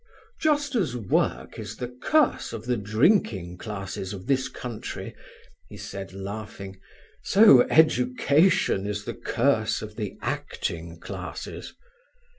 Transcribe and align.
"Just 0.41 0.73
as 0.73 0.95
work 0.97 1.59
is 1.59 1.75
the 1.75 1.87
curse 2.01 2.53
of 2.53 2.65
the 2.65 2.75
drinking 2.75 3.59
classes 3.59 4.13
of 4.13 4.25
this 4.25 4.47
country," 4.49 5.15
he 5.69 5.77
said 5.77 6.11
laughing, 6.11 6.79
"so 7.21 7.61
education 7.69 8.87
is 8.87 9.03
the 9.05 9.13
curse 9.13 9.83
of 9.83 9.97
the 9.97 10.17
acting 10.23 10.99
classes." 10.99 11.75